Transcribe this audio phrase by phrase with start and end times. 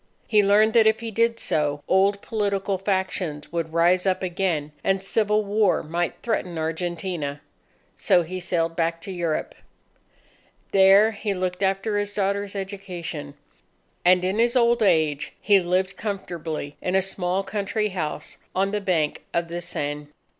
[0.27, 5.03] He learned that if he did so, old political factions would rise up again, and
[5.03, 7.39] civil war might threaten Argentina.
[7.97, 9.53] So he sailed back to Europe.
[10.71, 13.35] There he looked after his daughter's education.
[14.03, 18.81] And in his old age, he lived comfortably in a small country house on the
[18.81, 20.07] bank of the Seine.